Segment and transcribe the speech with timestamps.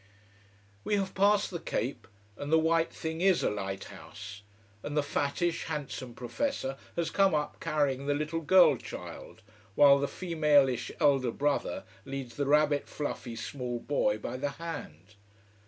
[0.83, 4.41] We have passed the cape and the white thing is a lighthouse.
[4.81, 9.43] And the fattish, handsome professor has come up carrying the little girl child,
[9.75, 15.17] while the femalish elder brother leads the rabbit fluffy small boy by the hand.